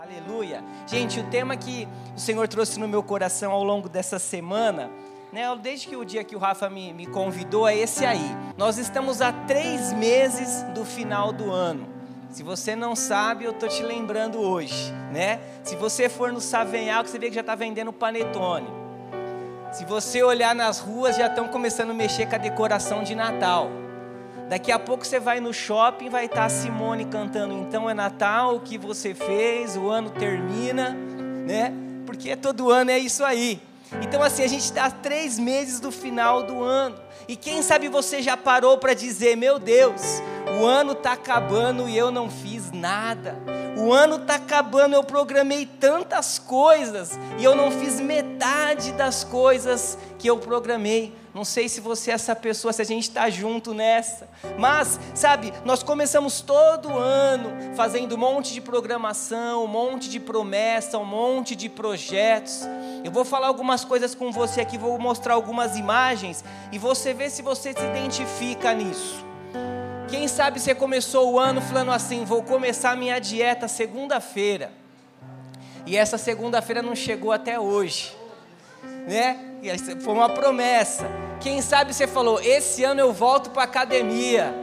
[0.00, 0.62] Aleluia.
[0.86, 4.88] Gente, o tema que o Senhor trouxe no meu coração ao longo dessa semana,
[5.32, 8.30] né, desde que o dia que o Rafa me, me convidou, é esse aí.
[8.56, 11.88] Nós estamos a três meses do final do ano.
[12.30, 15.40] Se você não sabe, eu tô te lembrando hoje, né?
[15.64, 18.68] Se você for no Savenhal, você vê que já está vendendo panetone.
[19.72, 23.68] Se você olhar nas ruas, já estão começando a mexer com a decoração de Natal.
[24.48, 27.52] Daqui a pouco você vai no shopping, vai estar a Simone cantando.
[27.54, 30.96] Então é Natal, o que você fez, o ano termina,
[31.46, 31.72] né?
[32.06, 33.60] Porque todo ano é isso aí.
[34.00, 36.96] Então assim, a gente está três meses do final do ano.
[37.28, 40.22] E quem sabe você já parou para dizer, meu Deus,
[40.58, 43.38] o ano está acabando e eu não fiz nada.
[43.76, 49.96] O ano está acabando, eu programei tantas coisas e eu não fiz metade das coisas
[50.18, 51.14] que eu programei.
[51.32, 54.28] Não sei se você é essa pessoa, se a gente está junto nessa.
[54.58, 60.98] Mas, sabe, nós começamos todo ano fazendo um monte de programação, um monte de promessa,
[60.98, 62.62] um monte de projetos.
[63.04, 67.30] Eu vou falar algumas coisas com você aqui, vou mostrar algumas imagens e você vê
[67.30, 69.27] se você se identifica nisso.
[70.28, 74.70] Quem sabe você começou o ano falando assim: vou começar minha dieta segunda-feira.
[75.86, 78.14] E essa segunda-feira não chegou até hoje,
[79.06, 79.38] né?
[80.02, 81.06] Foi uma promessa.
[81.40, 84.54] Quem sabe você falou: esse ano eu volto para academia.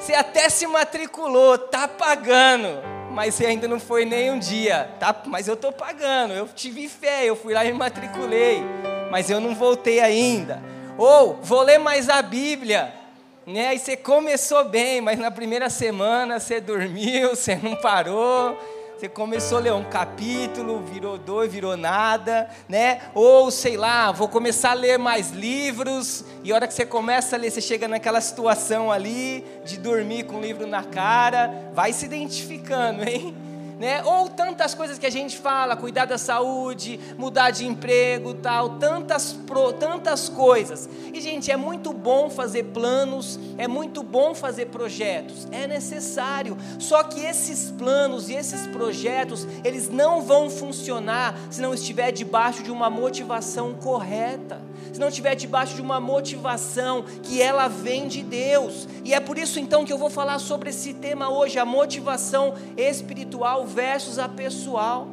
[0.00, 5.14] Você até se matriculou, tá pagando, mas você ainda não foi nem um dia, tá?
[5.26, 6.34] Mas eu tô pagando.
[6.34, 8.64] Eu tive fé, eu fui lá e me matriculei,
[9.12, 10.60] mas eu não voltei ainda.
[10.98, 13.03] Ou vou ler mais a Bíblia,
[13.46, 13.68] né?
[13.68, 18.58] Aí você começou bem, mas na primeira semana você dormiu, você não parou.
[18.96, 23.02] Você começou a ler um capítulo, virou dois, virou nada, né?
[23.12, 27.34] Ou sei lá, vou começar a ler mais livros, e a hora que você começa
[27.34, 31.92] a ler, você chega naquela situação ali de dormir com o livro na cara, vai
[31.92, 33.36] se identificando, hein?
[33.78, 34.02] Né?
[34.04, 39.32] Ou tantas coisas que a gente fala, cuidar da saúde, mudar de emprego, tal, tantas
[39.32, 40.88] pro, tantas coisas.
[41.12, 46.56] E gente, é muito bom fazer planos, é muito bom fazer projetos, é necessário.
[46.78, 52.62] Só que esses planos e esses projetos, eles não vão funcionar se não estiver debaixo
[52.62, 54.60] de uma motivação correta
[54.92, 58.88] se não estiver debaixo de uma motivação que ela vem de Deus.
[59.04, 62.54] E é por isso então que eu vou falar sobre esse tema hoje, a motivação
[62.76, 65.08] espiritual versus a pessoal.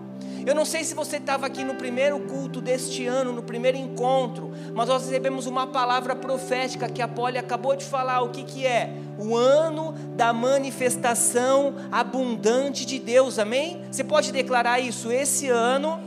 [0.46, 4.52] Eu não sei se você estava aqui no primeiro culto deste ano, no primeiro encontro,
[4.74, 8.22] mas nós recebemos uma palavra profética que a Polly acabou de falar.
[8.22, 8.92] O que, que é?
[9.20, 13.84] O ano da manifestação abundante de Deus, amém?
[13.92, 15.12] Você pode declarar isso?
[15.12, 16.00] Esse ano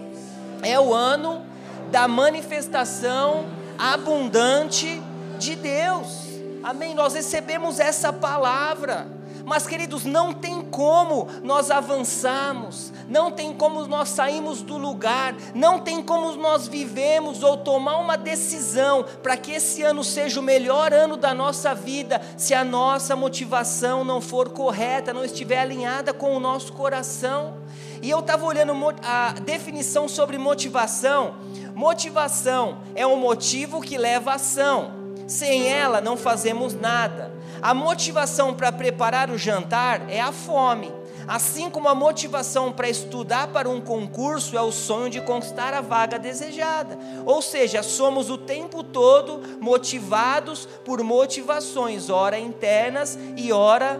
[0.62, 1.53] é o ano
[1.90, 3.46] da manifestação
[3.78, 5.02] abundante
[5.38, 6.24] de Deus.
[6.62, 6.94] Amém?
[6.94, 9.14] Nós recebemos essa palavra.
[9.44, 15.78] Mas, queridos, não tem como nós avançarmos, não tem como nós sairmos do lugar, não
[15.78, 20.94] tem como nós vivemos ou tomar uma decisão para que esse ano seja o melhor
[20.94, 26.34] ano da nossa vida, se a nossa motivação não for correta, não estiver alinhada com
[26.34, 27.58] o nosso coração.
[28.00, 28.72] E eu estava olhando
[29.02, 31.34] a definição sobre motivação.
[31.74, 34.92] Motivação é um motivo que leva à ação.
[35.26, 37.32] Sem ela não fazemos nada.
[37.60, 40.92] A motivação para preparar o jantar é a fome.
[41.26, 45.80] Assim como a motivação para estudar para um concurso é o sonho de conquistar a
[45.80, 46.98] vaga desejada.
[47.24, 53.98] Ou seja, somos o tempo todo motivados por motivações, ora internas e ora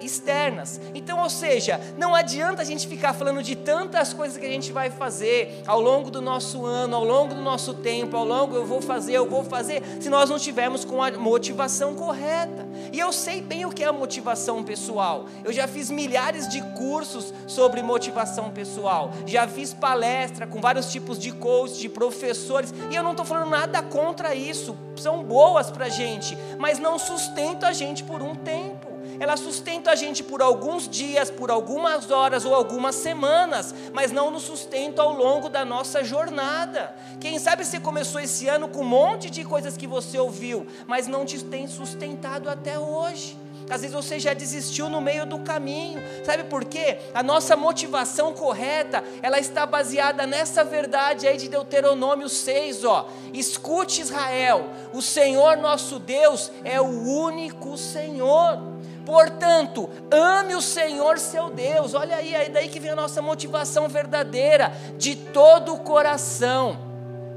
[0.00, 0.80] externas.
[0.94, 4.72] Então, ou seja, não adianta a gente ficar falando de tantas coisas que a gente
[4.72, 8.64] vai fazer ao longo do nosso ano, ao longo do nosso tempo, ao longo eu
[8.64, 12.66] vou fazer, eu vou fazer, se nós não tivermos com a motivação correta.
[12.92, 15.26] E eu sei bem o que é a motivação pessoal.
[15.44, 19.10] Eu já fiz milhares de cursos sobre motivação pessoal.
[19.26, 23.50] Já fiz palestra com vários tipos de coaches, de professores, e eu não estou falando
[23.50, 24.76] nada contra isso.
[24.96, 28.87] São boas para gente, mas não sustenta a gente por um tempo
[29.20, 34.30] ela sustenta a gente por alguns dias, por algumas horas ou algumas semanas, mas não
[34.30, 36.94] nos sustenta ao longo da nossa jornada.
[37.20, 41.06] Quem sabe você começou esse ano com um monte de coisas que você ouviu, mas
[41.06, 43.36] não te tem sustentado até hoje.
[43.70, 46.00] Às vezes você já desistiu no meio do caminho.
[46.24, 46.98] Sabe por quê?
[47.12, 53.08] A nossa motivação correta, ela está baseada nessa verdade aí de Deuteronômio 6, ó.
[53.32, 58.78] Escute Israel, o Senhor nosso Deus é o único Senhor.
[59.08, 61.94] Portanto, ame o Senhor seu Deus.
[61.94, 66.78] Olha aí, é daí que vem a nossa motivação verdadeira, de todo o coração,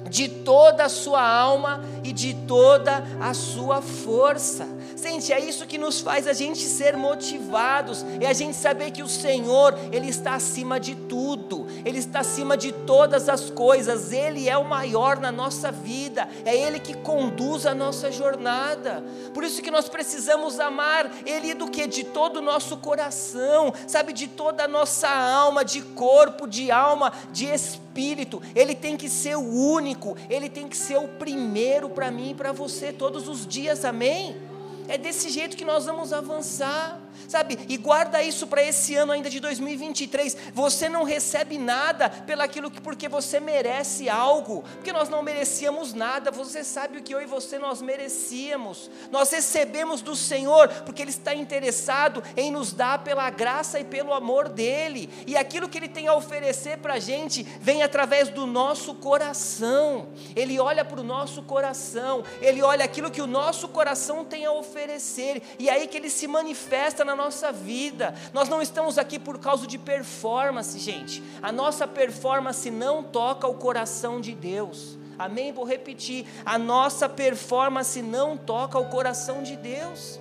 [0.09, 4.67] de toda a sua alma e de toda a sua força.
[5.01, 9.01] Sente, é isso que nos faz a gente ser motivados, é a gente saber que
[9.01, 14.47] o Senhor, Ele está acima de tudo, Ele está acima de todas as coisas, Ele
[14.47, 19.03] é o maior na nossa vida, é Ele que conduz a nossa jornada.
[19.33, 21.87] Por isso que nós precisamos amar Ele do que?
[21.87, 27.11] De todo o nosso coração, sabe, de toda a nossa alma, de corpo, de alma,
[27.31, 28.39] de espírito.
[28.53, 32.35] Ele tem que ser o único, Ele tem que ser o primeiro para mim e
[32.35, 34.50] para você todos os dias, amém?
[34.87, 37.59] É desse jeito que nós vamos avançar sabe?
[37.67, 40.37] E guarda isso para esse ano ainda de 2023.
[40.53, 46.31] Você não recebe nada pelaquilo que porque você merece algo, porque nós não merecíamos nada.
[46.31, 48.89] Você sabe o que eu e você nós merecíamos.
[49.11, 54.13] Nós recebemos do Senhor porque ele está interessado em nos dar pela graça e pelo
[54.13, 55.09] amor dele.
[55.27, 60.09] E aquilo que ele tem a oferecer para a gente vem através do nosso coração.
[60.35, 64.51] Ele olha para o nosso coração, ele olha aquilo que o nosso coração tem a
[64.51, 68.13] oferecer, e é aí que ele se manifesta na nossa vida.
[68.33, 71.23] Nós não estamos aqui por causa de performance, gente.
[71.41, 74.97] A nossa performance não toca o coração de Deus.
[75.17, 75.51] Amém?
[75.51, 76.25] Vou repetir.
[76.45, 80.19] A nossa performance não toca o coração de Deus.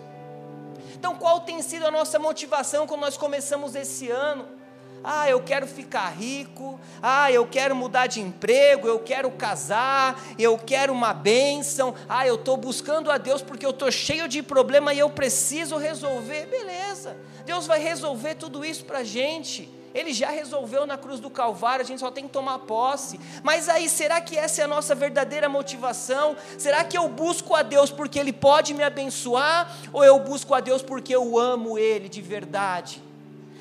[0.95, 4.60] Então, qual tem sido a nossa motivação quando nós começamos esse ano?
[5.03, 6.79] Ah, eu quero ficar rico.
[7.03, 8.87] Ah, eu quero mudar de emprego.
[8.87, 10.21] Eu quero casar.
[10.39, 11.95] Eu quero uma bênção.
[12.09, 15.77] Ah, eu estou buscando a Deus porque eu estou cheio de problema e eu preciso
[15.77, 16.47] resolver.
[16.47, 17.17] Beleza,
[17.47, 19.69] Deus vai resolver tudo isso para a gente.
[19.93, 23.19] Ele já resolveu na cruz do Calvário, a gente só tem que tomar posse.
[23.43, 26.37] Mas aí, será que essa é a nossa verdadeira motivação?
[26.57, 29.77] Será que eu busco a Deus porque Ele pode me abençoar?
[29.93, 33.10] Ou eu busco a Deus porque eu amo Ele de verdade?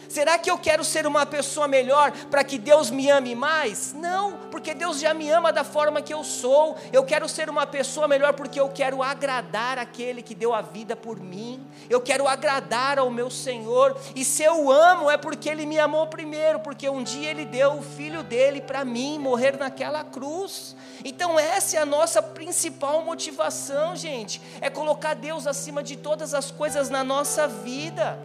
[0.09, 3.93] Será que eu quero ser uma pessoa melhor para que Deus me ame mais?
[3.93, 6.75] Não, porque Deus já me ama da forma que eu sou.
[6.91, 10.95] Eu quero ser uma pessoa melhor porque eu quero agradar aquele que deu a vida
[10.95, 11.63] por mim.
[11.87, 13.95] Eu quero agradar ao meu Senhor.
[14.15, 17.73] E se eu amo é porque Ele me amou primeiro, porque um dia Ele deu
[17.73, 20.75] o filho dele para mim morrer naquela cruz.
[21.05, 26.49] Então, essa é a nossa principal motivação, gente: é colocar Deus acima de todas as
[26.49, 28.17] coisas na nossa vida.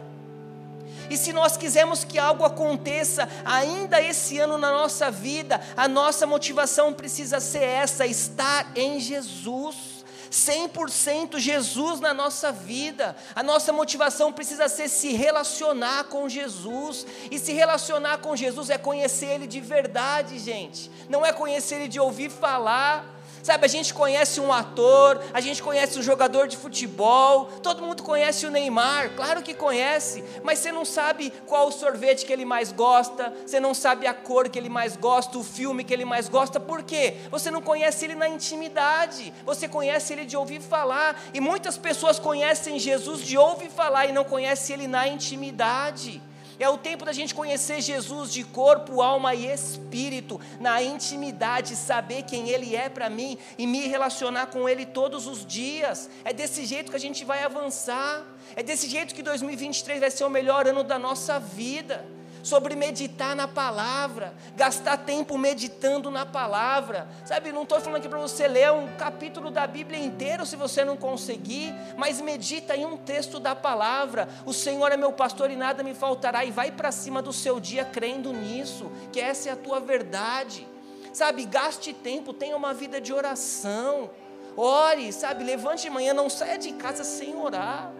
[1.09, 6.25] E se nós quisermos que algo aconteça ainda esse ano na nossa vida, a nossa
[6.25, 9.95] motivação precisa ser essa: estar em Jesus.
[10.35, 13.15] 100% Jesus na nossa vida.
[13.33, 17.05] A nossa motivação precisa ser se relacionar com Jesus.
[17.31, 20.91] E se relacionar com Jesus é conhecer Ele de verdade, gente.
[21.09, 23.14] Não é conhecer Ele de ouvir falar.
[23.45, 28.01] Sabe, a gente conhece um ator, a gente conhece um jogador de futebol, todo mundo
[28.01, 32.43] conhece o Neymar, claro que conhece, mas você não sabe qual o sorvete que ele
[32.43, 36.05] mais gosta, você não sabe a cor que ele mais gosta, o filme que ele
[36.05, 37.17] mais gosta, por quê?
[37.29, 42.17] Você não conhece ele na intimidade, você conhece ele de ouvir falar, e muitas pessoas
[42.17, 46.19] conhecem Jesus de ouvir falar e não conhecem ele na intimidade.
[46.59, 52.23] É o tempo da gente conhecer Jesus de corpo, alma e espírito, na intimidade, saber
[52.23, 56.09] quem Ele é para mim e me relacionar com Ele todos os dias.
[56.23, 58.25] É desse jeito que a gente vai avançar.
[58.55, 62.05] É desse jeito que 2023 vai ser o melhor ano da nossa vida
[62.45, 67.07] sobre meditar na palavra, gastar tempo meditando na palavra.
[67.25, 70.85] Sabe, não estou falando aqui para você ler um capítulo da Bíblia inteiro se você
[70.85, 74.29] não conseguir, mas medita em um texto da palavra.
[74.45, 76.45] O Senhor é meu pastor e nada me faltará.
[76.45, 80.67] E vai para cima do seu dia crendo nisso, que essa é a tua verdade.
[81.11, 84.11] Sabe, gaste tempo, tenha uma vida de oração.
[84.55, 87.91] Ore, sabe, levante de manhã, não saia de casa sem orar.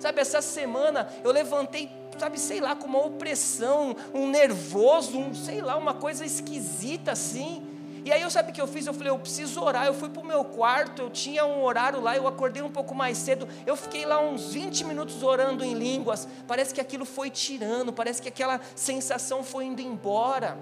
[0.00, 5.60] Sabe, essa semana eu levantei sabe, sei lá, com uma opressão, um nervoso, um, sei
[5.60, 7.66] lá, uma coisa esquisita assim.
[8.04, 8.86] E aí eu sabe o que eu fiz?
[8.86, 9.86] Eu falei, eu preciso orar.
[9.86, 12.94] Eu fui para o meu quarto, eu tinha um horário lá, eu acordei um pouco
[12.94, 13.46] mais cedo.
[13.64, 16.26] Eu fiquei lá uns 20 minutos orando em línguas.
[16.48, 20.58] Parece que aquilo foi tirando, parece que aquela sensação foi indo embora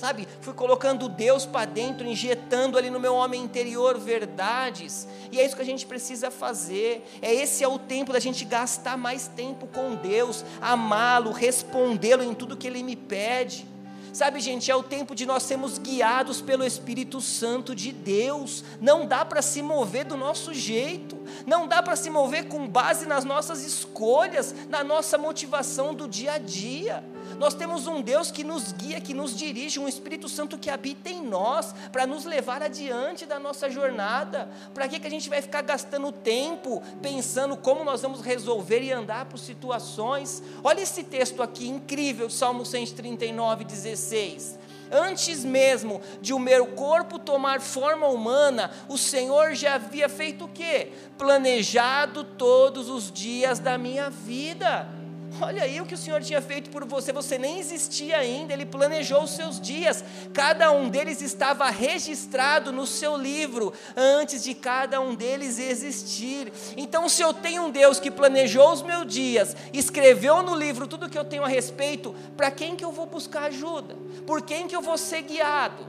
[0.00, 0.26] sabe?
[0.40, 5.06] Fui colocando Deus para dentro, injetando ali no meu homem interior verdades.
[5.30, 7.06] E é isso que a gente precisa fazer.
[7.20, 12.34] É esse é o tempo da gente gastar mais tempo com Deus, amá-lo, respondê-lo em
[12.34, 13.68] tudo que ele me pede.
[14.12, 18.64] Sabe, gente, é o tempo de nós sermos guiados pelo Espírito Santo de Deus.
[18.80, 23.06] Não dá para se mover do nosso jeito, não dá para se mover com base
[23.06, 27.04] nas nossas escolhas, na nossa motivação do dia a dia.
[27.38, 31.08] Nós temos um Deus que nos guia, que nos dirige, um Espírito Santo que habita
[31.08, 34.48] em nós, para nos levar adiante da nossa jornada.
[34.74, 38.92] Para que, que a gente vai ficar gastando tempo pensando como nós vamos resolver e
[38.92, 40.42] andar por situações?
[40.62, 44.58] Olha esse texto aqui incrível, Salmo 139, 16.
[44.90, 50.48] Antes mesmo de o meu corpo tomar forma humana, o Senhor já havia feito o
[50.48, 50.92] quê?
[51.16, 54.99] Planejado todos os dias da minha vida.
[55.42, 58.66] Olha aí o que o Senhor tinha feito por você, você nem existia ainda, Ele
[58.66, 60.04] planejou os seus dias,
[60.34, 66.52] cada um deles estava registrado no seu livro, antes de cada um deles existir.
[66.76, 71.08] Então, se eu tenho um Deus que planejou os meus dias, escreveu no livro tudo
[71.08, 73.96] que eu tenho a respeito, para quem que eu vou buscar ajuda?
[74.26, 75.86] Por quem que eu vou ser guiado?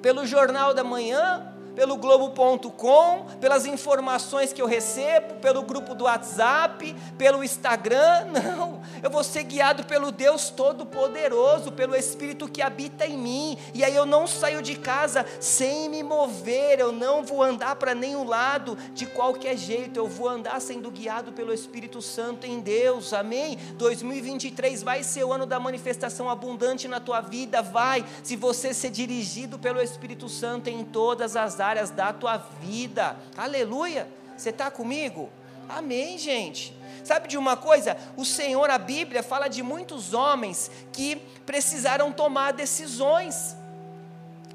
[0.00, 1.55] Pelo jornal da manhã?
[1.76, 8.24] Pelo Globo.com, pelas informações que eu recebo, pelo grupo do WhatsApp, pelo Instagram.
[8.32, 13.58] Não, eu vou ser guiado pelo Deus Todo-Poderoso, pelo Espírito que habita em mim.
[13.74, 17.94] E aí eu não saio de casa sem me mover, eu não vou andar para
[17.94, 23.12] nenhum lado de qualquer jeito, eu vou andar sendo guiado pelo Espírito Santo em Deus.
[23.12, 23.58] Amém?
[23.76, 28.90] 2023 vai ser o ano da manifestação abundante na tua vida, vai, se você ser
[28.90, 33.16] dirigido pelo Espírito Santo em todas as áreas áreas da tua vida.
[33.36, 34.08] Aleluia!
[34.36, 35.30] Você está comigo?
[35.68, 36.76] Amém, gente.
[37.02, 37.96] Sabe de uma coisa?
[38.16, 43.56] O Senhor, a Bíblia, fala de muitos homens que precisaram tomar decisões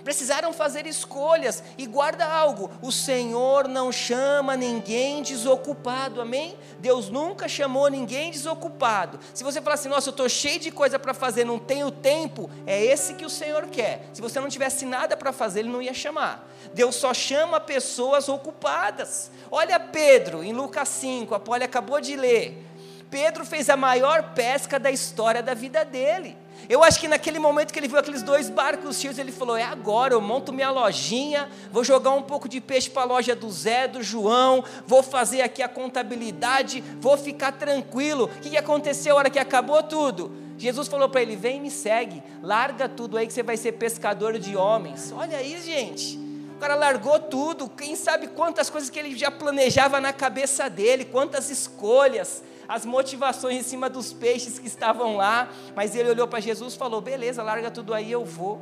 [0.04, 1.64] precisaram fazer escolhas.
[1.78, 6.58] E guarda algo: o Senhor não chama ninguém desocupado, amém?
[6.80, 9.20] Deus nunca chamou ninguém desocupado.
[9.34, 12.50] Se você falar assim, nossa, eu estou cheio de coisa para fazer, não tenho tempo,
[12.66, 14.10] é esse que o Senhor quer.
[14.14, 16.48] Se você não tivesse nada para fazer, Ele não ia chamar.
[16.74, 19.32] Deus só chama pessoas ocupadas.
[19.50, 22.71] Olha Pedro, em Lucas 5, a Polly acabou de ler.
[23.12, 26.38] Pedro fez a maior pesca da história da vida dele.
[26.70, 29.64] Eu acho que naquele momento que ele viu aqueles dois barcos cheios, ele falou: É
[29.64, 33.52] agora, eu monto minha lojinha, vou jogar um pouco de peixe para a loja do
[33.52, 38.26] Zé, do João, vou fazer aqui a contabilidade, vou ficar tranquilo.
[38.26, 40.32] O que aconteceu a hora que acabou tudo?
[40.58, 44.40] Jesus falou para ele: Vem me segue, larga tudo aí que você vai ser pescador
[44.40, 45.12] de homens.
[45.14, 46.18] Olha aí, gente.
[46.56, 51.04] O cara largou tudo, quem sabe quantas coisas que ele já planejava na cabeça dele,
[51.04, 52.42] quantas escolhas
[52.72, 56.78] as motivações em cima dos peixes que estavam lá, mas ele olhou para Jesus e
[56.78, 58.62] falou: beleza, larga tudo aí, eu vou.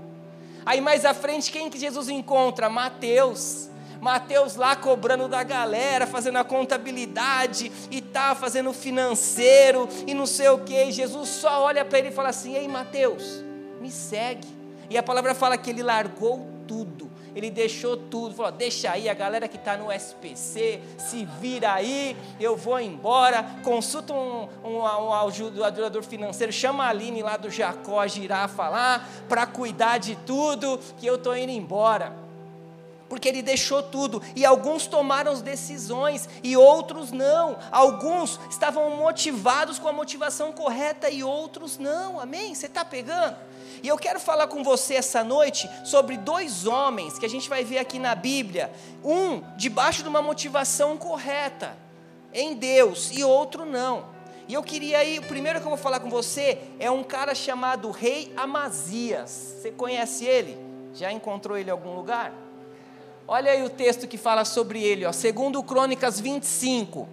[0.65, 2.69] Aí mais à frente, quem que Jesus encontra?
[2.69, 3.69] Mateus.
[4.01, 10.49] Mateus lá cobrando da galera, fazendo a contabilidade e tá fazendo financeiro e não sei
[10.49, 10.91] o que.
[10.91, 13.43] Jesus só olha para ele e fala assim: Ei, Mateus,
[13.79, 14.47] me segue.
[14.89, 17.08] E a palavra fala que ele largou tudo
[17.39, 22.15] ele deixou tudo, falou: deixa aí a galera que está no SPC, se vira aí,
[22.39, 23.43] eu vou embora.
[23.63, 29.45] Consulta um, um, um ajudanor financeiro, chama a Aline lá do Jacó, girafa lá, para
[29.45, 32.29] cuidar de tudo, que eu estou indo embora
[33.09, 37.57] porque ele deixou tudo, e alguns tomaram as decisões e outros não.
[37.71, 42.19] Alguns estavam motivados com a motivação correta e outros não.
[42.19, 42.53] Amém?
[42.53, 43.35] Você está pegando?
[43.81, 47.63] E eu quero falar com você essa noite sobre dois homens que a gente vai
[47.63, 48.71] ver aqui na Bíblia.
[49.03, 51.77] Um debaixo de uma motivação correta
[52.33, 54.05] em Deus e outro não.
[54.47, 57.35] E eu queria ir, o primeiro que eu vou falar com você é um cara
[57.35, 59.29] chamado Rei Amazias.
[59.61, 60.57] Você conhece ele?
[60.93, 62.33] Já encontrou ele em algum lugar?
[63.27, 67.07] Olha aí o texto que fala sobre ele, ó, segundo Crônicas 25.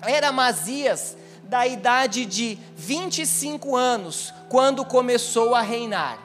[0.00, 1.16] Era Amazias
[1.50, 6.18] da idade de 25 anos, quando começou a reinar.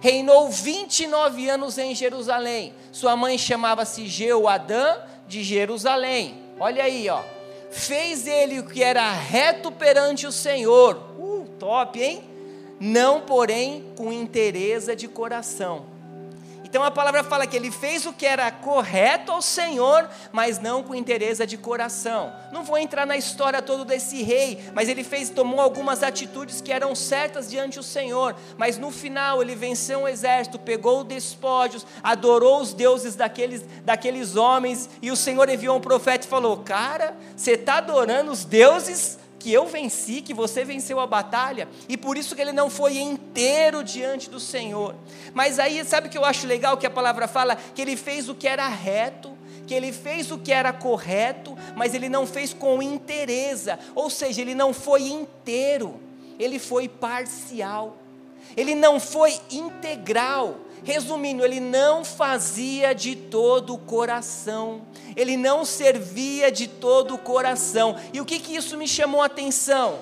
[0.00, 2.74] Reinou 29 anos em Jerusalém.
[2.90, 4.96] Sua mãe chamava-se Jeoadã
[5.28, 6.42] de Jerusalém.
[6.58, 7.20] Olha aí, ó.
[7.70, 10.96] Fez ele o que era reto perante o Senhor.
[11.18, 12.24] Uh, top, hein?
[12.80, 15.99] Não, porém, com interesse de coração
[16.70, 20.84] então a palavra fala que ele fez o que era correto ao Senhor, mas não
[20.84, 22.32] com interesse de coração.
[22.52, 26.72] Não vou entrar na história toda desse rei, mas ele fez, tomou algumas atitudes que
[26.72, 32.60] eram certas diante do Senhor, mas no final ele venceu um exército, pegou despojos, adorou
[32.60, 37.52] os deuses daqueles, daqueles homens, e o Senhor enviou um profeta e falou: Cara, você
[37.52, 42.36] está adorando os deuses que eu venci, que você venceu a batalha, e por isso
[42.36, 44.94] que ele não foi inteiro diante do Senhor.
[45.32, 47.56] Mas aí, sabe o que eu acho legal que a palavra fala?
[47.56, 51.94] Que ele fez o que era reto, que ele fez o que era correto, mas
[51.94, 55.98] ele não fez com interesse, ou seja, ele não foi inteiro,
[56.38, 57.96] ele foi parcial,
[58.56, 60.58] ele não foi integral.
[60.82, 64.82] Resumindo, ele não fazia de todo o coração,
[65.14, 67.96] ele não servia de todo o coração.
[68.12, 69.98] E o que, que isso me chamou a atenção?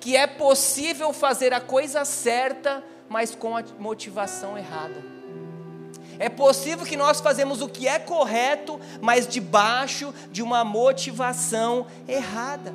[0.00, 5.14] Que é possível fazer a coisa certa, mas com a motivação errada.
[6.18, 12.72] É possível que nós fazemos o que é correto, mas debaixo de uma motivação errada.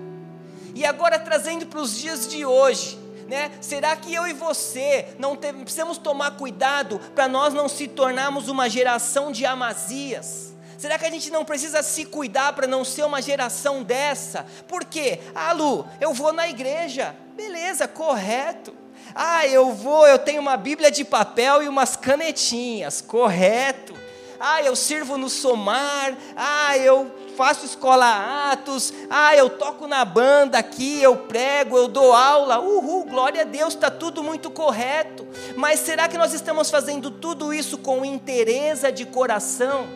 [0.76, 2.98] E agora trazendo para os dias de hoje,
[3.30, 3.52] Né?
[3.62, 8.50] Será que eu e você não te, precisamos tomar cuidado para nós não se tornarmos
[8.50, 10.56] uma geração de Amazias?
[10.80, 14.48] Será que a gente não precisa se cuidar para não ser uma geração dessa?
[14.68, 15.20] Por quê?
[15.36, 17.16] Ah, Lu, eu vou na igreja.
[17.36, 18.74] Beleza, correto.
[19.14, 23.00] Ah, eu vou, eu tenho uma Bíblia de papel e umas canetinhas.
[23.00, 23.94] Correto.
[24.40, 26.18] Ah, eu sirvo no somar.
[26.36, 32.12] Ah, eu faço escola Atos, ah, eu toco na banda aqui, eu prego, eu dou
[32.12, 35.26] aula, uhul, glória a Deus, está tudo muito correto.
[35.56, 39.88] Mas será que nós estamos fazendo tudo isso com interesse de coração?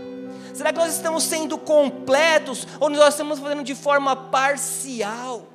[0.54, 5.46] Será que nós estamos sendo completos ou nós estamos fazendo de forma parcial?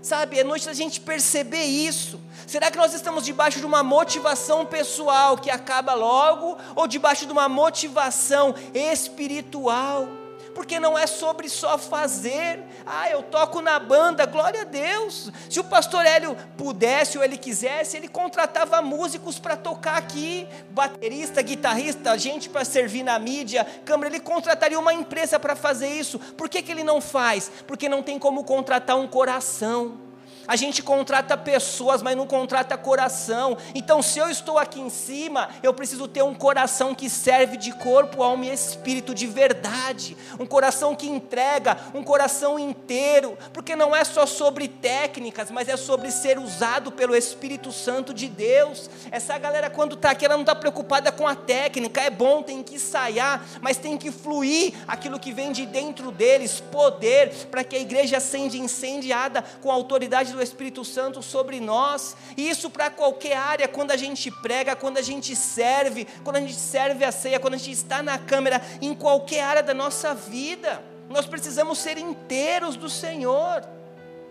[0.00, 2.18] Sabe, é noite da gente perceber isso.
[2.46, 7.32] Será que nós estamos debaixo de uma motivação pessoal que acaba logo ou debaixo de
[7.32, 10.23] uma motivação espiritual?
[10.54, 12.62] Porque não é sobre só fazer.
[12.86, 15.30] Ah, eu toco na banda, glória a Deus.
[15.50, 21.42] Se o pastor Hélio pudesse ou ele quisesse, ele contratava músicos para tocar aqui, baterista,
[21.42, 26.18] guitarrista, gente para servir na mídia, câmera, ele contrataria uma empresa para fazer isso.
[26.18, 27.50] Por que, que ele não faz?
[27.66, 30.03] Porque não tem como contratar um coração.
[30.46, 33.56] A gente contrata pessoas, mas não contrata coração.
[33.74, 37.72] Então, se eu estou aqui em cima, eu preciso ter um coração que serve de
[37.72, 40.16] corpo, alma e espírito de verdade.
[40.38, 43.38] Um coração que entrega, um coração inteiro.
[43.52, 48.28] Porque não é só sobre técnicas, mas é sobre ser usado pelo Espírito Santo de
[48.28, 48.90] Deus.
[49.10, 52.00] Essa galera, quando está aqui, ela não está preocupada com a técnica.
[52.00, 56.60] É bom, tem que ensaiar, mas tem que fluir aquilo que vem de dentro deles
[56.60, 62.16] poder, para que a igreja seja incendiada com a autoridade do Espírito Santo sobre nós,
[62.36, 66.40] e isso para qualquer área, quando a gente prega, quando a gente serve, quando a
[66.40, 70.14] gente serve a ceia, quando a gente está na câmera, em qualquer área da nossa
[70.14, 73.62] vida, nós precisamos ser inteiros do Senhor.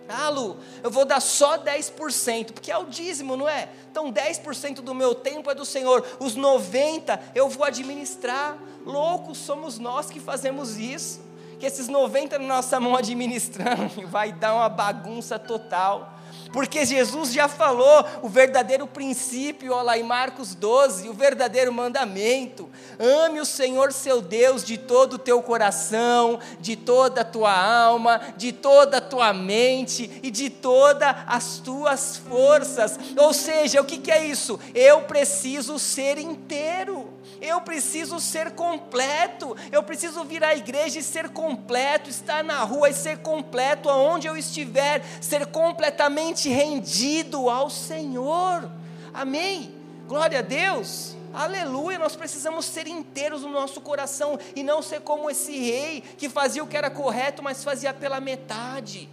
[0.09, 3.69] Ah, Lu, eu vou dar só 10%, porque é o dízimo, não é?
[3.89, 8.57] Então 10% do meu tempo é do Senhor, os 90% eu vou administrar.
[8.85, 11.21] Loucos somos nós que fazemos isso
[11.63, 16.19] que esses 90 na nossa mão administrando vai dar uma bagunça total.
[16.51, 22.69] Porque Jesus já falou o verdadeiro princípio, olha lá em Marcos 12, o verdadeiro mandamento.
[22.99, 28.19] Ame o Senhor seu Deus de todo o teu coração, de toda a tua alma,
[28.35, 32.99] de toda a tua mente e de todas as tuas forças.
[33.15, 34.59] Ou seja, o que, que é isso?
[34.75, 37.12] Eu preciso ser inteiro.
[37.43, 39.53] Eu preciso ser completo.
[39.69, 44.27] Eu preciso vir à igreja e ser completo, estar na rua e ser completo aonde
[44.27, 48.71] eu estiver, ser completamente rendido ao Senhor.
[49.13, 49.75] Amém.
[50.07, 51.17] Glória a Deus.
[51.33, 56.29] Aleluia, nós precisamos ser inteiros no nosso coração e não ser como esse rei que
[56.29, 59.09] fazia o que era correto, mas fazia pela metade.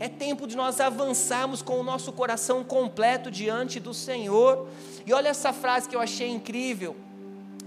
[0.00, 4.68] É tempo de nós avançarmos com o nosso coração completo diante do Senhor.
[5.04, 6.96] E olha essa frase que eu achei incrível.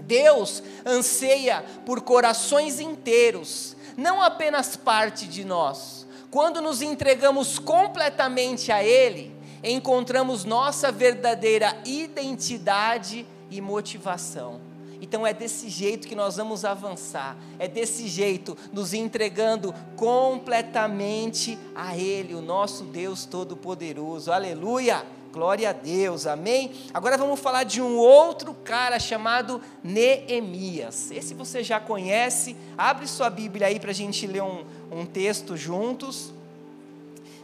[0.08, 6.06] Deus anseia por corações inteiros, não apenas parte de nós.
[6.30, 14.60] Quando nos entregamos completamente a Ele, encontramos nossa verdadeira identidade e motivação.
[15.00, 21.96] Então é desse jeito que nós vamos avançar, é desse jeito, nos entregando completamente a
[21.96, 24.32] Ele, o nosso Deus Todo-Poderoso.
[24.32, 25.17] Aleluia!
[25.32, 26.72] Glória a Deus, amém?
[26.92, 31.10] Agora vamos falar de um outro cara chamado Neemias.
[31.10, 32.56] Esse você já conhece.
[32.76, 36.32] Abre sua Bíblia aí para a gente ler um, um texto juntos.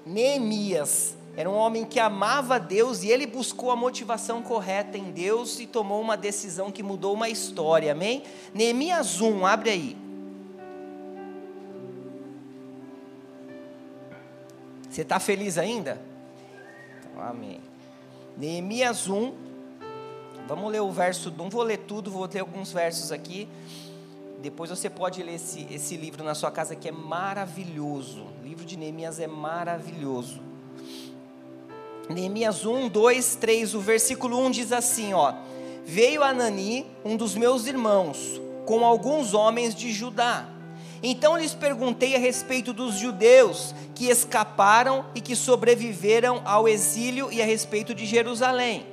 [0.07, 5.59] Neemias era um homem que amava Deus e ele buscou a motivação correta em Deus
[5.59, 8.23] e tomou uma decisão que mudou uma história, amém?
[8.53, 9.97] Neemias 1, abre aí.
[14.88, 16.01] Você está feliz ainda?
[17.01, 17.74] Então, amém.
[18.37, 19.33] Neemias 1,
[20.49, 23.49] vamos ler o verso, não vou ler tudo, vou ler alguns versos aqui.
[24.42, 28.27] Depois você pode ler esse, esse livro na sua casa que é maravilhoso.
[28.40, 30.40] O livro de Neemias é maravilhoso.
[32.11, 35.33] Neemias 1, 2, 3, o versículo 1 diz assim: ó,
[35.85, 40.54] Veio Anani, um dos meus irmãos, com alguns homens de Judá
[41.07, 47.43] então lhes perguntei a respeito dos judeus que escaparam e que sobreviveram ao exílio e
[47.43, 48.87] a respeito de Jerusalém.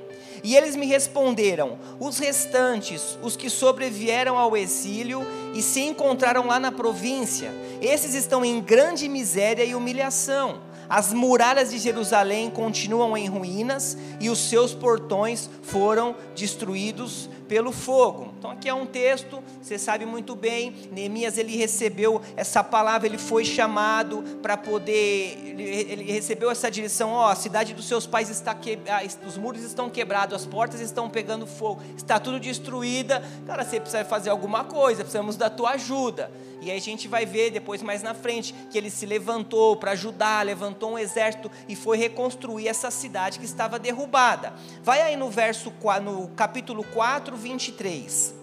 [0.43, 6.59] E eles me responderam: os restantes, os que sobrevieram ao exílio e se encontraram lá
[6.59, 10.69] na província, esses estão em grande miséria e humilhação.
[10.89, 18.33] As muralhas de Jerusalém continuam em ruínas e os seus portões foram destruídos pelo fogo.
[18.39, 23.17] Então aqui é um texto, você sabe muito bem, Neemias ele recebeu essa palavra, ele
[23.17, 28.29] foi chamado para poder, ele, ele, recebeu essa direção, ó, a cidade dos seus pais
[28.29, 33.21] está que, ah, os muros estão quebrados, as portas estão pegando fogo, está tudo destruída,
[33.45, 36.31] cara, você precisa fazer alguma coisa, precisamos da tua ajuda.
[36.61, 39.91] E aí a gente vai ver depois mais na frente que ele se levantou para
[39.91, 44.53] ajudar, levantou um exército e foi reconstruir essa cidade que estava derrubada.
[44.83, 48.40] Vai aí no verso no capítulo 4, 23.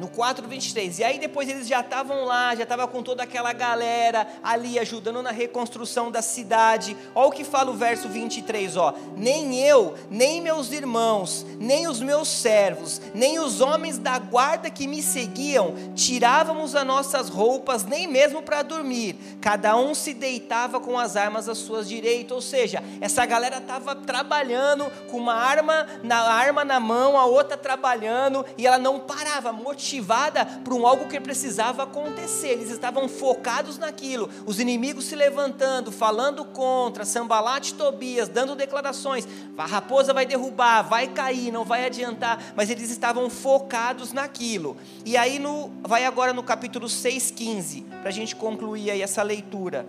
[0.00, 0.98] No 4:23.
[0.98, 5.22] E aí depois eles já estavam lá, já estava com toda aquela galera ali ajudando
[5.22, 6.96] na reconstrução da cidade.
[7.14, 12.00] Olha o que fala o verso 23, ó: Nem eu, nem meus irmãos, nem os
[12.00, 18.06] meus servos, nem os homens da guarda que me seguiam tirávamos as nossas roupas nem
[18.06, 19.16] mesmo para dormir.
[19.40, 23.94] Cada um se deitava com as armas às suas direitas, ou seja, essa galera estava
[23.94, 29.52] trabalhando com uma arma na arma na mão, a outra trabalhando e ela não parava,
[29.52, 32.50] motivada motivada por um algo que precisava acontecer.
[32.50, 34.30] Eles estavam focados naquilo.
[34.46, 39.26] Os inimigos se levantando, falando contra, Sambalate e Tobias, dando declarações.
[39.58, 42.52] A raposa vai derrubar, vai cair, não vai adiantar.
[42.54, 44.76] Mas eles estavam focados naquilo.
[45.04, 49.86] E aí no, vai agora no capítulo 6,15, para a gente concluir aí essa leitura.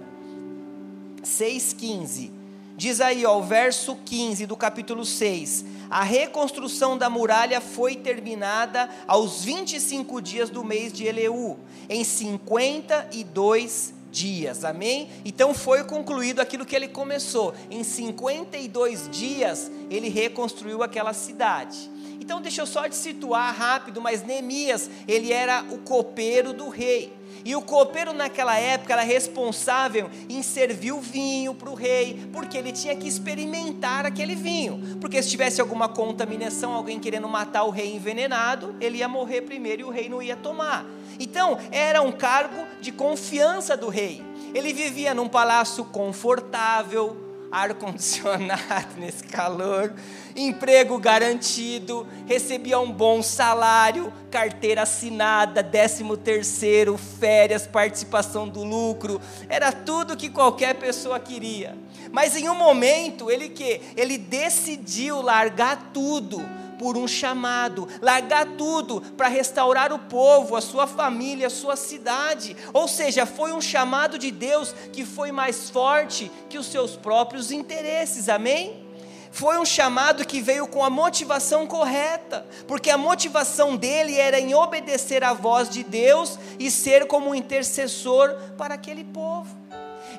[1.24, 2.41] 6,15.
[2.82, 8.90] Diz aí, ó, o verso 15 do capítulo 6 a reconstrução da muralha foi terminada
[9.06, 15.10] aos 25 dias do mês de Eleu, em 52 dias, amém?
[15.24, 17.54] Então foi concluído aquilo que ele começou.
[17.70, 21.88] Em 52 dias, ele reconstruiu aquela cidade.
[22.20, 27.14] Então deixa eu só te situar rápido, mas Neemias, ele era o copeiro do rei.
[27.44, 32.58] E o copeiro naquela época era responsável em servir o vinho para o rei, porque
[32.58, 34.98] ele tinha que experimentar aquele vinho.
[35.00, 39.82] Porque se tivesse alguma contaminação, alguém querendo matar o rei envenenado, ele ia morrer primeiro
[39.82, 40.86] e o rei não ia tomar.
[41.20, 44.24] Então, era um cargo de confiança do rei.
[44.54, 49.94] Ele vivia num palácio confortável, ar-condicionado nesse calor,
[50.36, 59.72] emprego garantido, recebia um bom salário, carteira assinada, décimo terceiro, férias, participação do lucro, era
[59.72, 61.78] tudo que qualquer pessoa queria.
[62.12, 69.02] Mas em um momento ele que ele decidiu largar tudo por um chamado, largar tudo
[69.16, 72.58] para restaurar o povo, a sua família, a sua cidade.
[72.74, 77.52] Ou seja, foi um chamado de Deus que foi mais forte que os seus próprios
[77.52, 78.28] interesses.
[78.28, 78.84] Amém?
[79.30, 84.56] Foi um chamado que veio com a motivação correta, porque a motivação dele era em
[84.56, 89.56] obedecer à voz de Deus e ser como um intercessor para aquele povo.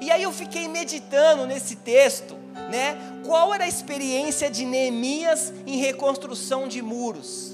[0.00, 2.36] E aí eu fiquei meditando nesse texto,
[2.70, 2.98] né?
[3.24, 7.52] Qual era a experiência de Neemias em reconstrução de muros?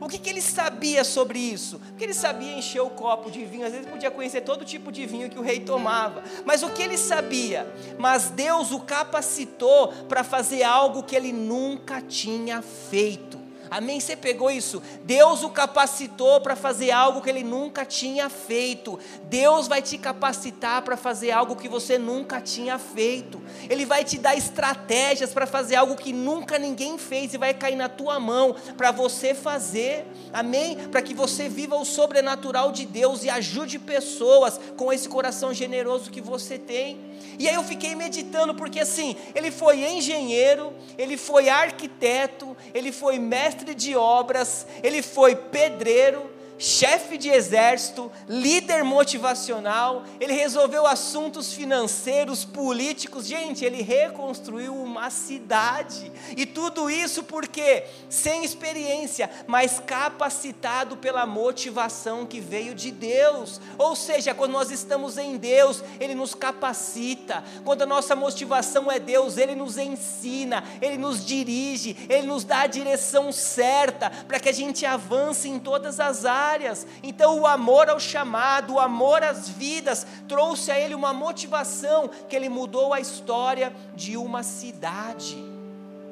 [0.00, 1.78] O que, que ele sabia sobre isso?
[1.78, 5.04] Porque ele sabia encher o copo de vinho, às vezes podia conhecer todo tipo de
[5.04, 6.22] vinho que o rei tomava.
[6.46, 7.70] Mas o que ele sabia?
[7.98, 13.39] Mas Deus o capacitou para fazer algo que ele nunca tinha feito.
[13.70, 14.00] Amém?
[14.00, 14.82] Você pegou isso?
[15.04, 18.98] Deus o capacitou para fazer algo que ele nunca tinha feito.
[19.24, 23.40] Deus vai te capacitar para fazer algo que você nunca tinha feito.
[23.68, 27.76] Ele vai te dar estratégias para fazer algo que nunca ninguém fez e vai cair
[27.76, 30.04] na tua mão para você fazer.
[30.32, 30.76] Amém?
[30.88, 36.10] Para que você viva o sobrenatural de Deus e ajude pessoas com esse coração generoso
[36.10, 37.09] que você tem.
[37.38, 43.18] E aí eu fiquei meditando, porque assim, ele foi engenheiro, ele foi arquiteto, ele foi
[43.18, 52.44] mestre de obras, ele foi pedreiro, chefe de exército, líder motivacional, ele resolveu assuntos financeiros,
[52.44, 53.26] políticos.
[53.26, 56.12] Gente, ele reconstruiu uma cidade.
[56.36, 63.58] E tudo isso porque sem experiência, mas capacitado pela motivação que veio de Deus.
[63.78, 67.42] Ou seja, quando nós estamos em Deus, ele nos capacita.
[67.64, 72.60] Quando a nossa motivação é Deus, ele nos ensina, ele nos dirige, ele nos dá
[72.60, 76.86] a direção certa para que a gente avance em todas as áreas áreas.
[77.02, 82.36] Então, o amor ao chamado, o amor às vidas, trouxe a ele uma motivação que
[82.36, 85.60] ele mudou a história de uma cidade.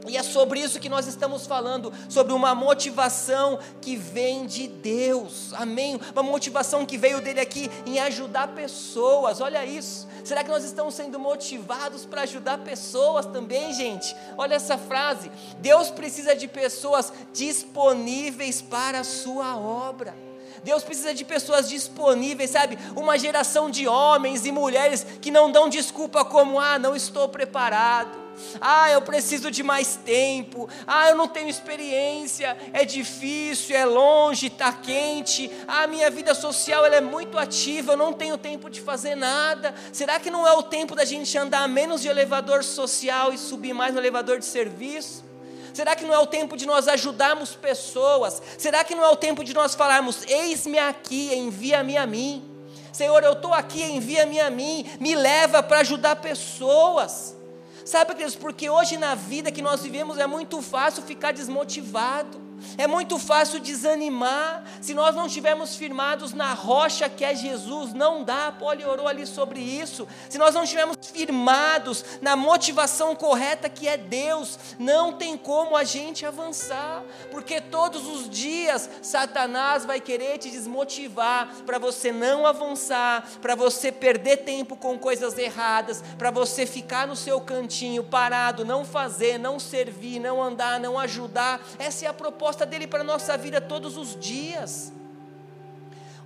[0.08, 5.52] E é sobre isso que nós estamos falando, sobre uma motivação que vem de Deus,
[5.52, 6.00] amém?
[6.12, 10.08] Uma motivação que veio dele aqui em ajudar pessoas, olha isso.
[10.24, 14.16] Será que nós estamos sendo motivados para ajudar pessoas também, gente?
[14.36, 20.27] Olha essa frase: Deus precisa de pessoas disponíveis para a sua obra.
[20.64, 22.78] Deus precisa de pessoas disponíveis, sabe?
[22.96, 28.28] Uma geração de homens e mulheres que não dão desculpa como, ah, não estou preparado
[28.60, 30.68] Ah, eu preciso de mais tempo.
[30.86, 32.56] Ah, eu não tenho experiência.
[32.72, 35.50] É difícil, é longe, está quente.
[35.66, 37.92] Ah, minha vida social ela é muito ativa.
[37.92, 39.74] Eu não tenho tempo de fazer nada.
[39.92, 43.74] Será que não é o tempo da gente andar menos de elevador social e subir
[43.74, 45.27] mais no elevador de serviço?
[45.72, 48.42] Será que não é o tempo de nós ajudarmos pessoas?
[48.58, 52.44] Será que não é o tempo de nós falarmos: Eis-me aqui, envia-me a mim?
[52.92, 57.36] Senhor, eu estou aqui, envia-me a mim, me leva para ajudar pessoas.
[57.84, 62.47] Sabe, queridos, porque hoje na vida que nós vivemos é muito fácil ficar desmotivado.
[62.76, 64.64] É muito fácil desanimar.
[64.80, 68.52] Se nós não estivermos firmados na rocha que é Jesus, não dá.
[68.52, 70.06] Poli orou ali sobre isso.
[70.28, 75.84] Se nós não estivermos firmados na motivação correta que é Deus, não tem como a
[75.84, 77.02] gente avançar.
[77.30, 83.90] Porque todos os dias Satanás vai querer te desmotivar para você não avançar, para você
[83.92, 89.58] perder tempo com coisas erradas, para você ficar no seu cantinho parado, não fazer, não
[89.58, 91.60] servir, não andar, não ajudar.
[91.78, 94.90] Essa é a proposta proposta dele para a nossa vida todos os dias.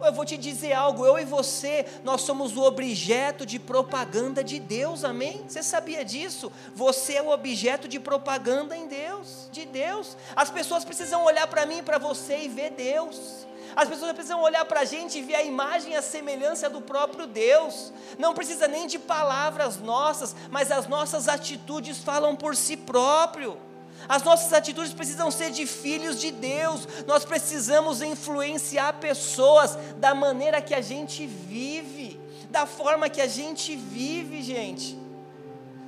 [0.00, 4.61] Eu vou te dizer algo, eu e você, nós somos o objeto de propaganda de
[4.61, 5.44] Deus, amém?
[5.48, 6.52] Você sabia disso?
[6.74, 10.16] Você é o objeto de propaganda em Deus, de Deus.
[10.37, 13.46] As pessoas precisam olhar para mim e para você e ver Deus.
[13.74, 16.80] As pessoas precisam olhar para a gente e ver a imagem e a semelhança do
[16.80, 17.92] próprio Deus.
[18.16, 23.71] Não precisa nem de palavras nossas, mas as nossas atitudes falam por si próprio.
[24.09, 26.87] As nossas atitudes precisam ser de filhos de Deus.
[27.07, 33.77] Nós precisamos influenciar pessoas da maneira que a gente vive, da forma que a gente
[33.77, 34.99] vive, gente.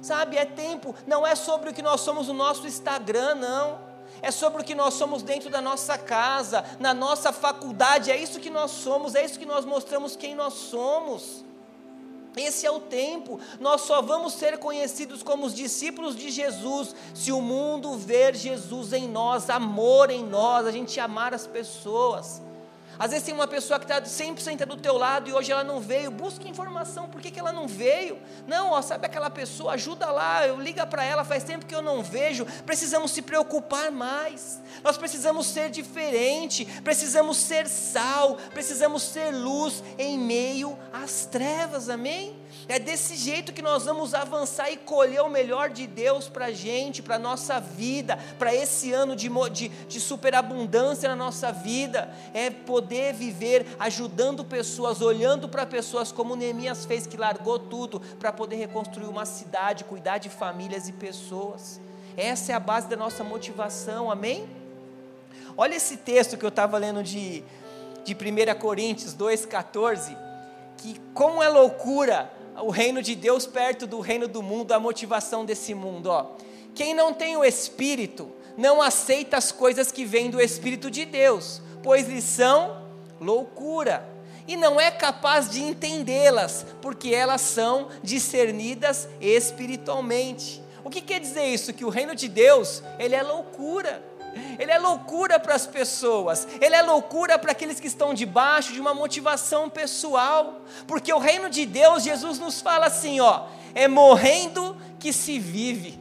[0.00, 3.78] Sabe, é tempo, não é sobre o que nós somos no nosso Instagram, não.
[4.20, 8.40] É sobre o que nós somos dentro da nossa casa, na nossa faculdade, é isso
[8.40, 11.44] que nós somos, é isso que nós mostramos quem nós somos.
[12.36, 13.40] Esse é o tempo.
[13.60, 18.92] Nós só vamos ser conhecidos como os discípulos de Jesus se o mundo ver Jesus
[18.92, 22.42] em nós, amor em nós, a gente amar as pessoas.
[22.98, 25.80] Às vezes tem uma pessoa que está 100% do teu lado e hoje ela não
[25.80, 26.10] veio.
[26.10, 28.18] Busque informação, por que, que ela não veio?
[28.46, 31.82] Não, ó, sabe aquela pessoa, ajuda lá, eu liga para ela, faz tempo que eu
[31.82, 32.46] não vejo.
[32.64, 34.60] Precisamos se preocupar mais.
[34.82, 42.43] Nós precisamos ser diferente, precisamos ser sal, precisamos ser luz em meio às trevas, amém?
[42.66, 46.52] É desse jeito que nós vamos avançar e colher o melhor de Deus para a
[46.52, 52.10] gente, para a nossa vida, para esse ano de, de, de superabundância na nossa vida.
[52.32, 58.32] É poder viver ajudando pessoas, olhando para pessoas, como Neemias fez, que largou tudo para
[58.32, 61.80] poder reconstruir uma cidade, cuidar de famílias e pessoas.
[62.16, 64.48] Essa é a base da nossa motivação, amém?
[65.56, 67.44] Olha esse texto que eu estava lendo de,
[68.04, 70.16] de 1 Coríntios 2,14,
[70.78, 72.30] que como é loucura
[72.62, 76.06] o reino de Deus perto do reino do mundo, a motivação desse mundo.
[76.06, 76.32] Ó.
[76.74, 81.60] Quem não tem o Espírito não aceita as coisas que vêm do Espírito de Deus,
[81.82, 82.82] pois lhes são
[83.20, 84.08] loucura,
[84.46, 90.62] e não é capaz de entendê-las, porque elas são discernidas espiritualmente.
[90.84, 91.72] O que quer dizer isso?
[91.72, 94.02] Que o reino de Deus, ele é loucura
[94.58, 98.80] ele é loucura para as pessoas, ele é loucura para aqueles que estão debaixo de
[98.80, 104.76] uma motivação pessoal, porque o reino de Deus, Jesus nos fala assim: ó, é morrendo
[104.98, 105.98] que se vive,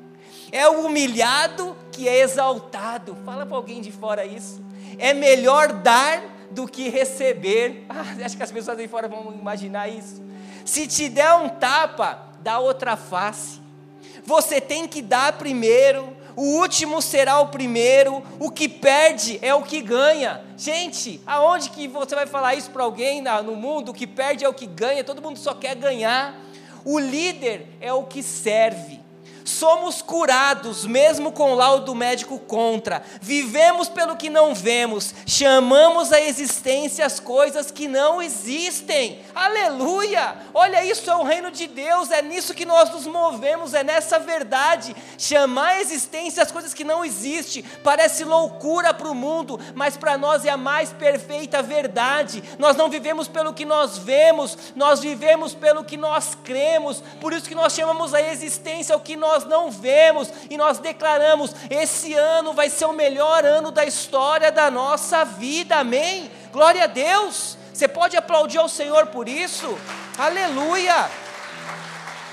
[0.52, 3.16] é o humilhado que é exaltado.
[3.24, 4.62] Fala para alguém de fora isso.
[4.98, 7.86] É melhor dar do que receber.
[7.90, 10.22] Ah, acho que as pessoas aí fora vão imaginar isso.
[10.64, 13.60] Se te der um tapa, dá outra face.
[14.24, 19.62] Você tem que dar primeiro o último será o primeiro, o que perde é o
[19.62, 20.40] que ganha.
[20.56, 23.90] Gente, aonde que você vai falar isso para alguém no mundo?
[23.90, 26.34] O que perde é o que ganha, todo mundo só quer ganhar.
[26.82, 29.00] O líder é o que serve.
[29.44, 33.02] Somos curados, mesmo com laudo médico contra.
[33.20, 35.14] Vivemos pelo que não vemos.
[35.26, 39.20] Chamamos a existência as coisas que não existem.
[39.34, 40.36] Aleluia!
[40.52, 42.10] Olha, isso é o reino de Deus.
[42.10, 43.74] É nisso que nós nos movemos.
[43.74, 44.94] É nessa verdade.
[45.16, 47.62] Chamar a existência as coisas que não existem.
[47.82, 52.42] Parece loucura para o mundo, mas para nós é a mais perfeita verdade.
[52.58, 57.02] Nós não vivemos pelo que nós vemos, nós vivemos pelo que nós cremos.
[57.20, 60.78] Por isso que nós chamamos a existência o que nós nós não vemos e nós
[60.78, 66.30] declaramos: esse ano vai ser o melhor ano da história da nossa vida, amém?
[66.52, 67.56] Glória a Deus.
[67.72, 69.78] Você pode aplaudir ao Senhor por isso?
[70.18, 71.08] Aleluia!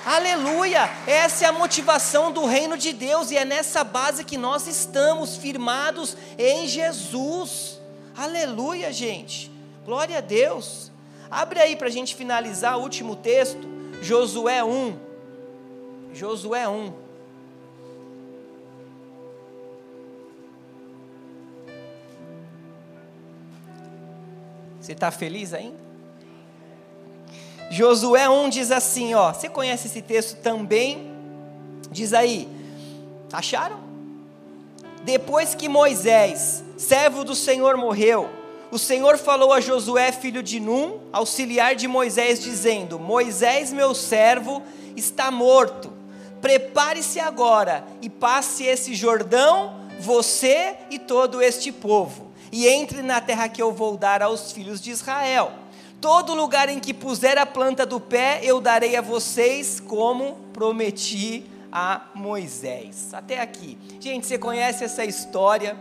[0.06, 0.90] Aleluia!
[1.06, 5.38] Essa é a motivação do reino de Deus e é nessa base que nós estamos
[5.38, 7.80] firmados em Jesus.
[8.18, 9.52] Aleluia, gente!
[9.86, 10.92] Glória a Deus!
[11.30, 13.68] Abre aí para a gente finalizar o último texto,
[14.02, 15.07] Josué 1.
[16.18, 16.94] Josué 1.
[24.82, 25.78] Você está feliz ainda?
[27.70, 29.32] Josué 1 diz assim, ó.
[29.32, 31.14] Você conhece esse texto também?
[31.92, 32.50] Diz aí.
[33.32, 33.80] Acharam?
[35.04, 38.28] Depois que Moisés, servo do Senhor, morreu,
[38.72, 44.64] o Senhor falou a Josué, filho de Num, auxiliar de Moisés, dizendo: Moisés, meu servo,
[44.96, 45.97] está morto.
[46.42, 53.50] Prepare-se agora e passe esse Jordão, você e todo este povo, e entre na terra
[53.50, 55.52] que eu vou dar aos filhos de Israel.
[56.00, 61.44] Todo lugar em que puser a planta do pé, eu darei a vocês, como prometi
[61.72, 63.14] a Moisés.
[63.14, 63.78] Até aqui.
[64.00, 65.76] Gente, você conhece essa história?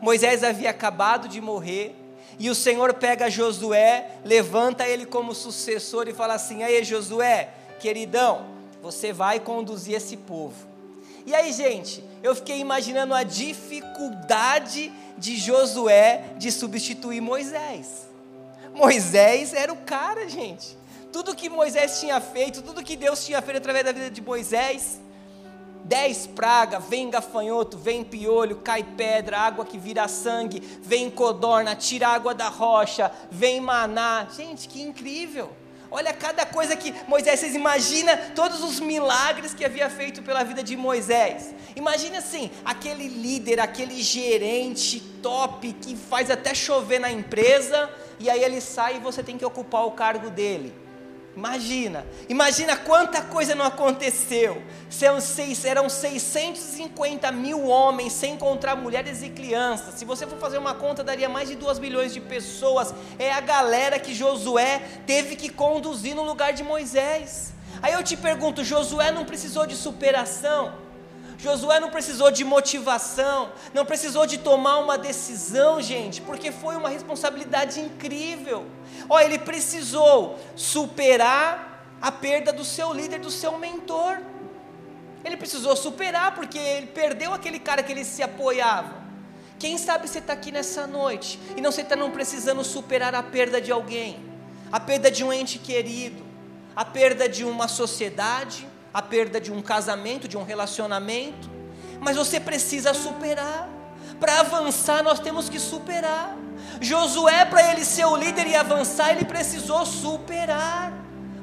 [0.00, 1.94] Moisés havia acabado de morrer,
[2.38, 8.46] e o Senhor pega Josué, levanta ele como sucessor e fala assim: Aí, Josué, queridão,
[8.82, 10.66] você vai conduzir esse povo.
[11.24, 18.08] E aí, gente, eu fiquei imaginando a dificuldade de Josué de substituir Moisés.
[18.74, 20.76] Moisés era o cara, gente.
[21.12, 25.00] Tudo que Moisés tinha feito, tudo que Deus tinha feito através da vida de Moisés,
[25.84, 32.08] dez pragas, vem gafanhoto, vem piolho, cai pedra, água que vira sangue, vem codorna, tira
[32.08, 34.26] água da rocha, vem maná.
[34.34, 35.61] Gente, que incrível!
[35.94, 40.62] Olha cada coisa que Moisés, vocês imaginam todos os milagres que havia feito pela vida
[40.62, 41.54] de Moisés.
[41.76, 48.42] Imagina assim, aquele líder, aquele gerente top que faz até chover na empresa, e aí
[48.42, 50.81] ele sai e você tem que ocupar o cargo dele.
[51.34, 54.62] Imagina, imagina quanta coisa não aconteceu.
[55.64, 59.94] Eram 650 mil homens, sem encontrar mulheres e crianças.
[59.94, 62.94] Se você for fazer uma conta, daria mais de 2 milhões de pessoas.
[63.18, 67.54] É a galera que Josué teve que conduzir no lugar de Moisés.
[67.80, 70.91] Aí eu te pergunto: Josué não precisou de superação?
[71.42, 76.88] Josué não precisou de motivação, não precisou de tomar uma decisão, gente, porque foi uma
[76.88, 78.64] responsabilidade incrível.
[79.08, 84.20] Olha, ele precisou superar a perda do seu líder, do seu mentor.
[85.24, 89.02] Ele precisou superar, porque ele perdeu aquele cara que ele se apoiava.
[89.58, 93.22] Quem sabe você está aqui nessa noite e não você está não precisando superar a
[93.22, 94.24] perda de alguém,
[94.70, 96.24] a perda de um ente querido,
[96.76, 101.50] a perda de uma sociedade, a perda de um casamento, de um relacionamento,
[102.00, 103.68] mas você precisa superar.
[104.20, 106.36] Para avançar, nós temos que superar.
[106.80, 110.92] Josué, para ele ser o líder e avançar, ele precisou superar,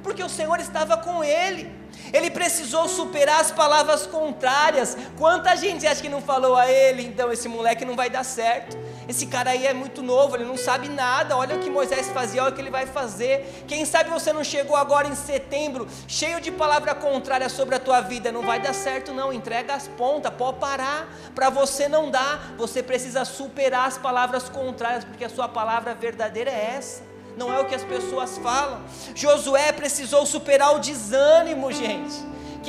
[0.04, 1.80] porque o Senhor estava com ele.
[2.14, 4.98] Ele precisou superar as palavras contrárias.
[5.18, 8.78] Quanta gente acha que não falou a ele, então esse moleque não vai dar certo.
[9.10, 11.36] Esse cara aí é muito novo, ele não sabe nada.
[11.36, 13.64] Olha o que Moisés fazia, olha o que ele vai fazer.
[13.68, 18.02] Quem sabe você não chegou agora em setembro, cheio de palavra contrária sobre a tua
[18.02, 18.32] vida.
[18.32, 19.34] Não vai dar certo, não.
[19.34, 21.12] Entrega as pontas, pode parar.
[21.34, 26.52] Para você não dá, você precisa superar as palavras contrárias, porque a sua palavra verdadeira
[26.52, 28.82] é essa não é o que as pessoas falam.
[29.16, 32.18] Josué precisou superar o desânimo, gente.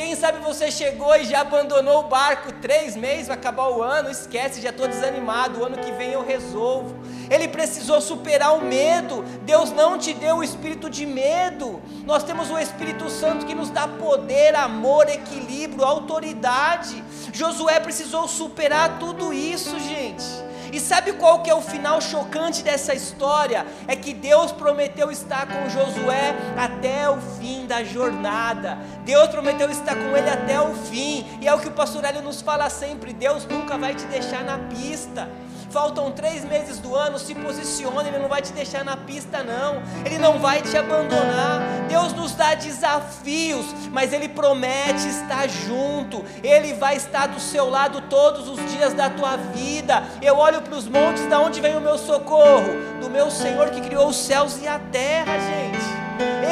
[0.00, 4.08] Quem sabe você chegou e já abandonou o barco três meses, vai acabar o ano,
[4.08, 6.96] esquece, já estou desanimado, o ano que vem eu resolvo.
[7.28, 9.22] Ele precisou superar o medo.
[9.42, 11.82] Deus não te deu o espírito de medo.
[12.06, 17.04] Nós temos o Espírito Santo que nos dá poder, amor, equilíbrio, autoridade.
[17.30, 20.24] Josué precisou superar tudo isso, gente.
[20.72, 23.66] E sabe qual que é o final chocante dessa história?
[23.86, 28.78] É que Deus prometeu estar com Josué até o fim da jornada.
[29.04, 31.26] Deus prometeu estar com ele até o fim.
[31.40, 34.44] E é o que o pastor Hélio nos fala sempre: Deus nunca vai te deixar
[34.44, 35.28] na pista
[35.70, 39.82] faltam três meses do ano, se posicione, Ele não vai te deixar na pista, não,
[40.04, 41.60] Ele não vai te abandonar.
[41.88, 48.02] Deus nos dá desafios, mas Ele promete estar junto, Ele vai estar do seu lado
[48.02, 50.02] todos os dias da tua vida.
[50.20, 52.90] Eu olho para os montes, da onde vem o meu socorro?
[53.00, 56.00] Do meu Senhor que criou os céus e a terra, gente.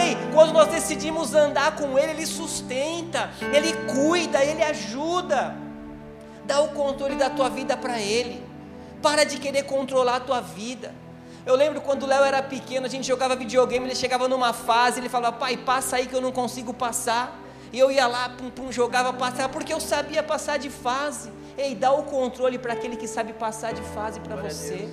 [0.01, 5.57] Ei, quando nós decidimos andar com Ele, Ele sustenta, Ele cuida, Ele ajuda.
[6.45, 8.48] Dá o controle da tua vida para Ele.
[9.03, 10.95] Para de querer controlar a tua vida.
[11.47, 15.01] Eu lembro quando o Léo era pequeno, a gente jogava videogame, ele chegava numa fase,
[15.01, 17.39] ele falava, pai, passa aí que eu não consigo passar.
[17.73, 21.31] E eu ia lá, pum, pum, jogava, passar, porque eu sabia passar de fase.
[21.57, 24.89] Ei, dá o controle para aquele que sabe passar de fase para você.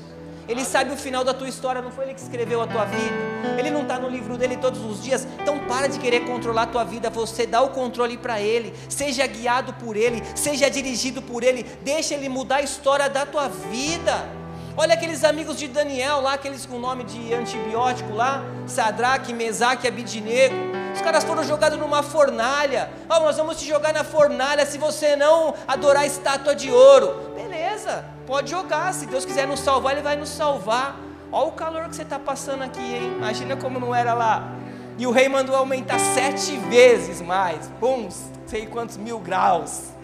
[0.48, 3.16] Ele sabe o final da tua história, não foi ele que escreveu a tua vida.
[3.58, 5.28] Ele não está no livro dele todos os dias.
[5.42, 8.74] Então para de querer controlar a tua vida, você dá o controle para ele.
[8.88, 11.64] Seja guiado por ele, seja dirigido por ele.
[11.84, 14.30] Deixa ele mudar a história da tua vida.
[14.78, 20.85] Olha aqueles amigos de Daniel lá, aqueles com nome de antibiótico lá, Sadraque, Mesaque, Abidinego.
[20.96, 22.90] Os caras foram jogados numa fornalha.
[23.10, 27.34] Oh, nós vamos te jogar na fornalha se você não adorar a estátua de ouro.
[27.36, 28.94] Beleza, pode jogar.
[28.94, 30.96] Se Deus quiser nos salvar, Ele vai nos salvar.
[31.32, 33.14] Olha o calor que você está passando aqui, hein?
[33.18, 34.54] Imagina como não era lá.
[34.98, 37.68] E o rei mandou aumentar sete vezes mais.
[37.80, 38.08] Bum,
[38.48, 39.95] sei quantos mil graus.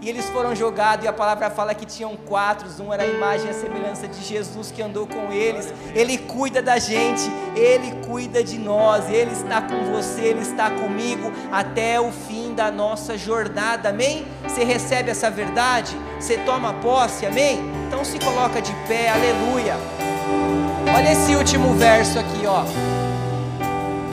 [0.00, 3.46] E eles foram jogados, e a palavra fala que tinham quatro, um era a imagem
[3.46, 5.72] e a semelhança de Jesus que andou com eles.
[5.94, 11.32] Ele cuida da gente, ele cuida de nós, ele está com você, ele está comigo
[11.50, 14.26] até o fim da nossa jornada, amém?
[14.42, 15.96] Você recebe essa verdade?
[16.20, 17.58] Você toma posse, amém?
[17.86, 19.76] Então se coloca de pé, aleluia.
[20.94, 22.64] Olha esse último verso aqui, ó.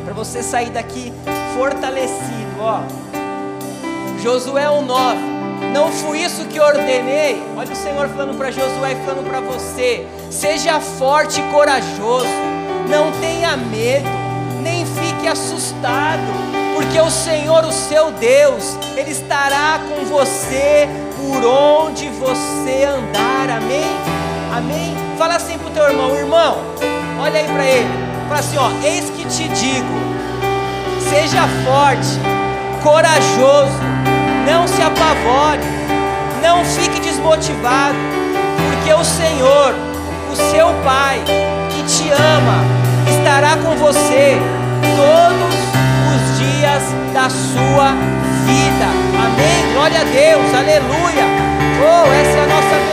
[0.06, 1.12] Para você sair daqui
[1.58, 2.82] fortalecido, ó.
[4.22, 5.33] Josué 1:9
[5.74, 7.44] não fui isso que ordenei.
[7.58, 12.28] Olha o Senhor falando para Josué falando para você: seja forte e corajoso,
[12.88, 14.08] não tenha medo,
[14.62, 16.22] nem fique assustado,
[16.76, 23.50] porque o Senhor, o seu Deus, Ele estará com você por onde você andar.
[23.58, 23.90] Amém?
[24.56, 24.96] Amém?
[25.18, 26.58] Fala assim para o teu irmão: irmão,
[27.20, 27.90] olha aí para ele,
[28.28, 29.94] fala assim: ó, eis que te digo,
[31.10, 32.20] seja forte,
[32.84, 33.93] corajoso
[34.46, 35.62] não se apavore,
[36.42, 37.98] não fique desmotivado,
[38.58, 39.74] porque o Senhor,
[40.32, 41.22] o seu Pai,
[41.70, 42.64] que te ama,
[43.10, 44.38] estará com você
[44.96, 45.56] todos
[46.14, 46.84] os dias
[47.14, 47.92] da sua
[48.46, 48.88] vida.
[49.26, 49.74] Amém?
[49.74, 51.26] Glória a Deus, aleluia.
[51.82, 52.84] Oh, essa é a nossa